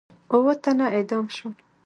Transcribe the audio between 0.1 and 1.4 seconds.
اووه تنه اعدام